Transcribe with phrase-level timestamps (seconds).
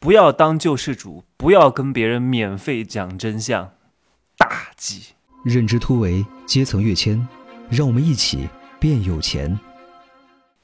[0.00, 3.72] 不要当救世主，不要跟别人免费讲真相，
[4.36, 5.14] 大忌。
[5.44, 7.26] 认知突围，阶层跃迁，
[7.68, 8.48] 让我们一起
[8.78, 9.58] 变有钱。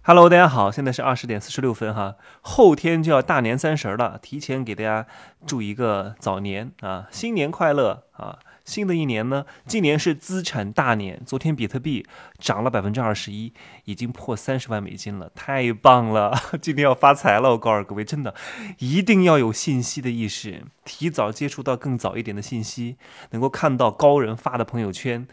[0.03, 5.09] Hello，大家好，现在是二十点四十六分哈，后天就要大年三十了，提前给大家
[5.45, 8.39] 祝一个早年啊，新年快乐啊！
[8.65, 12.07] 新的一年呢，今年是资产大年，昨天比特币
[12.39, 13.53] 涨了百分之二十一，
[13.85, 16.33] 已经破三十万美金了，太棒了！
[16.61, 18.35] 今天要发财了，我告诉各位，真的
[18.79, 22.97] 一定要有信息的意识，提早接触到更早一点的信息，
[23.31, 25.27] 能够看到高人发的朋友圈。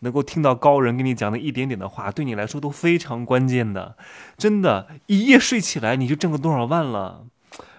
[0.00, 3.96] 能够听到高人跟你讲的一点点的话，对你来说都非常关键的。
[4.36, 7.24] 真的，一夜睡起来你就挣个多少万了？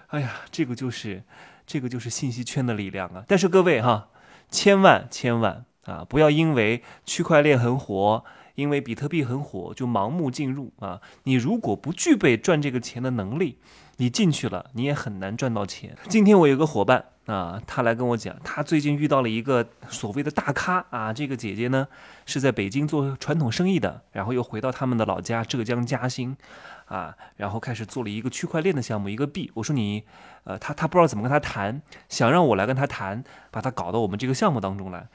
[0.08, 1.22] 哎呀，这个就是，
[1.64, 3.22] 这个就是信息圈的力量啊！
[3.28, 4.08] 但是各位哈，
[4.50, 11.00] 千万千万啊，不要因为区块链很火，因为比特币很火就盲目进入啊！
[11.24, 13.58] 你如果不具备赚这个钱的能力，
[13.96, 15.96] 你进去了你也很难赚到钱。
[16.08, 17.04] 今天我有个伙伴。
[17.26, 21.88] 啊，他来跟我讲，他最近遇到了一个所谓的大咖啊，这个姐姐呢
[22.24, 26.36] 是在北京做传统生意的，然后又回到他们的老家浙江嘉兴，
[26.84, 29.50] 啊，然后开始做了一个区块链的项目，一个币。
[29.54, 30.04] 我说你，
[30.44, 35.08] 呃，他他不知道怎么跟他谈，想让我来跟他谈，把他搞到我们这个项目当中来。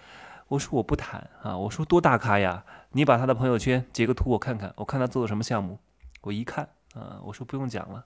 [0.50, 5.80] 我说我不谈啊，我说多大咖呀，你把他的朋友圈截个图我看看，我看他做的什么项目。
[6.23, 8.03] 我一看啊，我说不用讲了，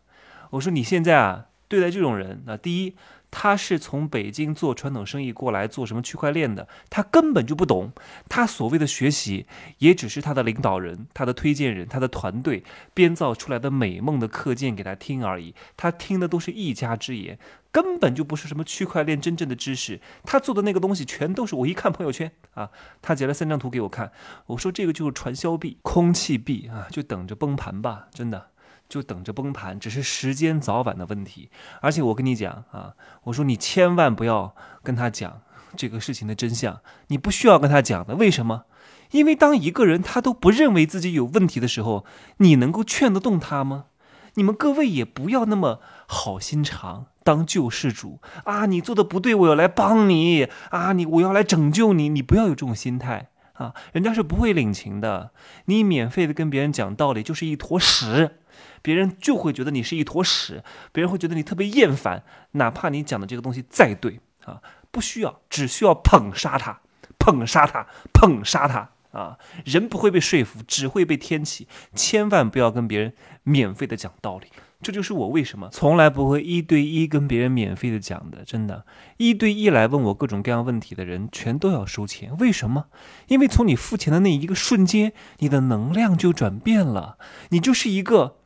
[0.51, 2.95] 我说你现在啊对待这种人，那第一。
[3.37, 7.91] 他是从北京做传统生意过来做什么区块链的，他根本就不懂。
[8.29, 9.45] 他所谓的学习，
[9.79, 12.63] 也只是他的领导人、他的推荐人、他的团队
[12.93, 15.53] 编造出来的美梦的课件给他听而已。
[15.75, 17.37] 他听的都是一家之言，
[17.73, 19.99] 根本就不是什么区块链真正的知识。
[20.23, 22.69] 他做的那个东西全都是我一看朋友圈啊，
[23.01, 24.13] 他截了三张图给我看，
[24.45, 28.51] 我说这个就是传销币、空气币啊，就等着崩盘吧，真的。
[28.87, 31.49] 就等着崩盘，只是时间早晚的问题。
[31.81, 35.41] 而且我跟你讲啊，我说你千万不要跟他讲
[35.75, 38.15] 这个事情的真相，你不需要跟他讲的。
[38.15, 38.65] 为什么？
[39.11, 42.05] 因为当一个人他都不认为自己有问题的时候，
[42.37, 43.85] 你能够劝得动他吗？
[44.33, 48.65] 你们各位也不要那么好心肠，当救世主啊！
[48.65, 50.91] 你做的不对，我要来帮你啊！
[50.91, 53.73] 你我要来拯救你，你不要有这种心态啊！
[53.93, 55.31] 人家是不会领情的。
[55.65, 58.39] 你免费的跟别人讲道理，就是一坨屎。
[58.85, 66.81] 别人就会觉得你是一坨屎，别人会觉得你特别厌烦，哪怕你讲的这个东西再对啊，不需要，只需要捧杀他，
[67.17, 69.39] 捧杀他，捧杀他啊！
[69.65, 71.67] 人不会被说服，只会被天启。
[71.95, 74.45] 千万不要跟别人免费的讲道理，
[74.83, 78.43] 这就是我为什么从来不会一对一跟别人免费的讲的。
[78.45, 78.85] 真的，
[79.17, 82.37] 一对一来问我各种各样问题的人，全都要收钱。
[82.37, 82.85] 为什么？
[83.29, 87.17] 因为从你付钱的那一个瞬间，你的能量就转变了，
[87.49, 88.37] 你就是一个。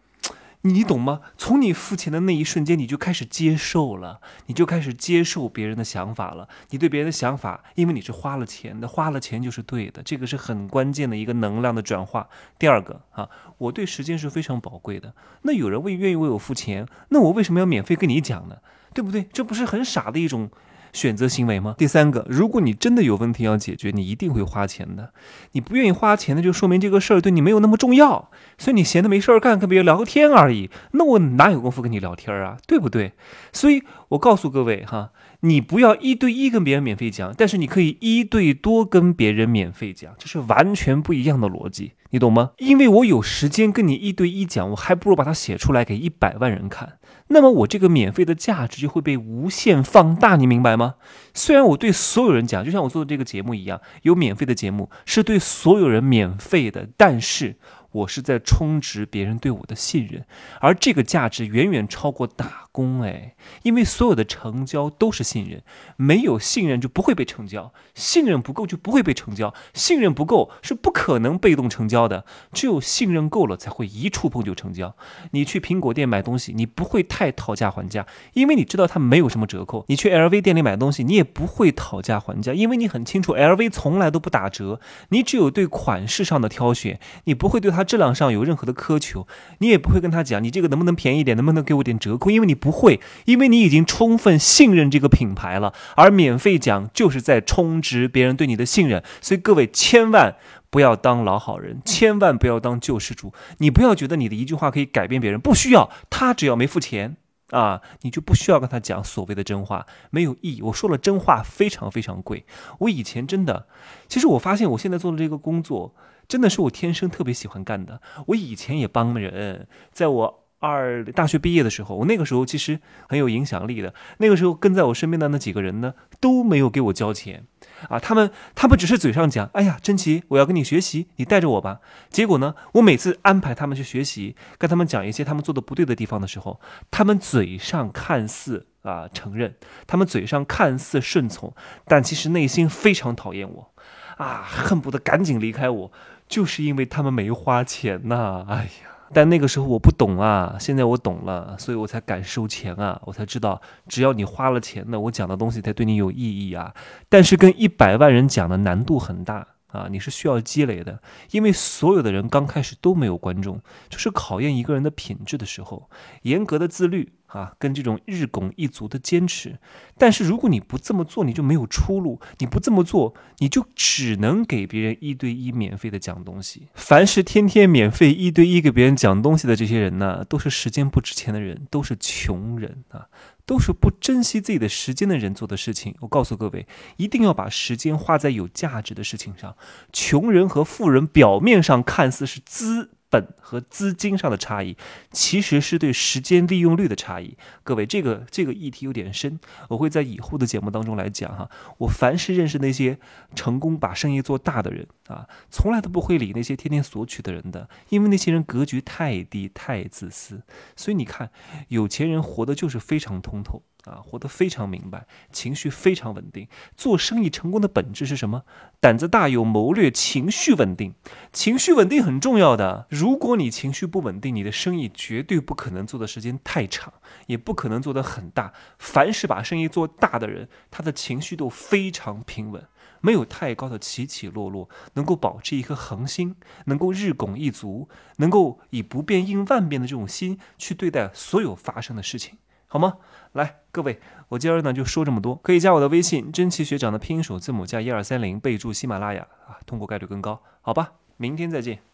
[0.63, 1.21] 你懂吗？
[1.37, 6.49] 从你付钱的那一瞬间，你就开始接受了，你就开始接受别人的想法了。
[6.71, 12.27] 你对别人的想法，因为你是花了钱的，花了钱就是对的，这个是很关键的一个能量的转化。
[12.57, 15.13] 第二个啊，我对时间是非常宝贵的。
[15.43, 18.57] 那有人为愿意为我付钱，那我为什么要免费跟你讲呢？
[18.93, 19.29] 对不对？
[19.31, 20.49] 这不是很傻的一种
[20.94, 21.75] 选择行为吗？
[21.77, 25.13] 第三个，如果你真的有问题要解决，你一定会花钱的。
[25.53, 30.69] 你不愿意花钱的，就说明这个事儿对你没有那么重要，所以你闲的没事儿干，跟别人聊个天而已。
[30.91, 32.57] 那我哪有功夫跟你聊天啊？
[32.67, 33.13] 对不对？
[33.51, 35.11] 所以我告诉各位哈，
[35.41, 42.51] 你不要一对一跟别人免费讲，但是你可以一对多跟别人免费讲，这是完全不一样的逻辑，你懂吗？
[42.57, 46.98] 因为我有时间跟你一对一讲，我还不如把它写出来给一百万人看。
[47.31, 50.95] 那么我这个免费的价值就会被无限放大，你明白吗？
[51.34, 57.57] 虽然我对所有人讲，就像我做的这个节目一样，有免费的节目是对所有人免费的，但是
[57.91, 60.25] 我是在充值别人对我的信任，
[60.59, 65.63] 而这个价值远远超过打工哎，因为所有的成交都是信任，
[65.97, 74.96] 没有信任就不会被成交，信任不够就不会被成交，信任不够是不可能被动成交的，只有信任够了才会一触碰就成交。
[75.31, 84.80] 你去苹果店买东西，你不会太讨价还价，因为你知道它没有什么折扣；你去 LV 店里买东西，你也不会讨价还价，因为你很清楚 LV 从来都不打折。
[85.10, 89.27] 你只有对款式上的挑选，你不会对它质量上有任何的苛求，
[89.57, 95.74] 你也不会跟他讲你这个能不能便宜点，能不能给我点折扣，因为你不不会，因为你已经充分信任这个品牌了。
[95.95, 100.36] 而免费讲就是在充值别人对你的信任，所以各位千万。
[100.71, 103.33] 不要当老好人，千万不要当救世主。
[103.57, 105.89] 你不要觉得你的一句话可以改变别人，不需要。
[106.12, 107.18] 他只要没付钱
[107.50, 110.62] 啊，你就不需要跟他讲所谓的真话，没有意义。
[110.62, 112.45] 我说了真话非常非常贵。
[112.81, 113.65] 我以前真的，
[114.07, 115.95] 其实我发现我现在做的这个工作，
[116.27, 118.00] 真的是我天生特别喜欢干的。
[118.27, 123.94] 我以前也帮人，在我二大学毕业的时候，我那个时候其实很有影响力的。
[124.17, 127.45] 那个时候跟在我身边的那几个人呢，都没有给我交钱
[127.88, 131.79] 啊，他们他们只是嘴上讲，哎呀，珍奇，我要跟你学习，你带着我吧。
[132.09, 136.59] 结果呢，我每次安排他们去学习，跟他们讲一些他们做的不对的地方的时候，
[136.91, 139.55] 他们嘴上看似啊承认，
[139.88, 141.53] 他们嘴上看似顺从，
[141.85, 143.71] 但其实内心非常讨厌我，
[144.17, 145.91] 啊，恨不得赶紧离开我，
[146.27, 148.89] 就是因为他们没花钱呐，哎呀。
[149.13, 156.73] 但那个时候我不懂啊，现在我懂了，所以我才敢收钱啊，我才知道只要你花了钱那，我讲的东西才对你有意义啊。
[157.09, 161.01] 但是跟一百万人讲的难度很大啊，你是需要积累的，
[161.31, 165.89] 因为所有的人刚开始都没有观众，就是考验一个人的品质的时候，
[166.23, 167.13] 严格的自律。
[167.29, 169.57] 啊，跟这种日拱一卒的坚持，
[169.97, 172.19] 但是如果你不这么做，你就没有出路。
[172.39, 176.67] 你不这么做，你就只能给别人一对一免费的讲东西。
[176.73, 183.07] 凡是天天免费一对一给别人讲东西的这些人呢，都是时间不值钱的人，都是穷人啊，
[183.45, 185.95] 都是不珍惜自己的时间的人做的事情。
[185.99, 186.67] 我告诉各位，
[186.97, 189.55] 一定要把时间花在有价值的事情上。
[189.93, 192.91] 穷人和富人表面上看似是资。
[193.09, 194.77] 本和资金上的差异，
[195.11, 197.35] 其实是对时间利用率的差异。
[197.63, 199.39] 各位，这个这个议题有点深，
[199.69, 201.50] 我会在以后的节目当中来讲哈。
[201.79, 203.00] 我凡是认识那些
[203.33, 210.44] 成功把生意做大的人啊，从来都不会理那些天天索取的人的，因为那些人格局太低，太自私。
[210.75, 211.31] 所以你看，
[211.69, 213.63] 有钱人活的就是非常通透。
[213.85, 216.50] 啊，活得非常明白，情绪非常稳定。
[216.75, 218.44] 做生意成功的本质是什么？
[218.81, 220.94] 胆子大，有谋略，情绪稳定。
[221.31, 222.88] 情绪稳定很重要的。
[223.00, 226.92] 如果你情绪不稳定，你的生意绝对不可能做的时间太长，
[227.28, 228.51] 也不可能做得很大。
[228.78, 232.68] 凡是把生意做大的人，他的情绪都非常平稳，
[233.00, 236.36] 没有太高的起起落落，能够保持一颗恒心，
[236.66, 237.88] 能够日拱一卒，
[238.18, 242.38] 能够以不变应万变的这种心去对待所有发生的事情。
[242.68, 242.98] 好吗？
[243.31, 245.36] 来，各位，我今儿呢就说这么多。
[245.38, 250.44] 可以加我的微信“真奇学长”的拼音首字母加一二三零，备注喜马拉雅啊，通过概率更高。
[250.60, 251.88] 好吧，明天再见。